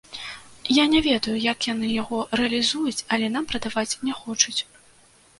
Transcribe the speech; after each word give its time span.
Я 0.75 0.83
не 0.93 0.99
ведаю, 1.07 1.33
як 1.41 1.67
яны 1.73 1.89
яго 2.01 2.17
рэалізуюць, 2.41 3.05
але 3.17 3.27
нам 3.35 3.43
прадаваць 3.51 3.97
не 4.09 4.13
хочуць. 4.23 4.55